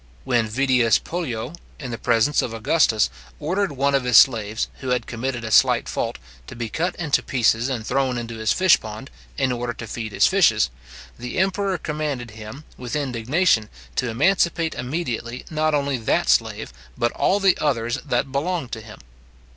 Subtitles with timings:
[0.23, 5.05] When Vidius Pollio, in the presence of Augustus, ordered one of his slaves, who had
[5.05, 9.11] committed a slight fault, to be cut into pieces and thrown into his fish pond,
[9.37, 10.71] in order to feed his fishes,
[11.19, 17.39] the emperor commanded him, with indignation, to emancipate immediately, not only that slave, but all
[17.39, 18.97] the others that belonged to him.